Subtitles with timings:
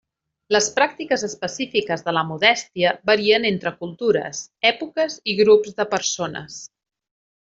[0.55, 4.41] Les pràctiques específiques de la modèstia varien entre cultures,
[4.73, 6.57] èpoques i grups de persones.